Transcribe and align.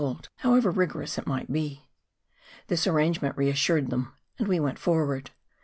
4 0.01 0.07
MOUNTAIN 0.07 0.17
ADVENTURES. 0.17 0.31
however 0.37 0.71
rigorous 0.71 1.17
it 1.19 1.27
might 1.27 1.51
be. 1.51 1.81
This 2.69 2.87
arrangement 2.87 3.37
reassured 3.37 3.91
them; 3.91 4.13
and 4.39 4.47
we 4.47 4.59
went 4.59 4.79
forward. 4.79 5.29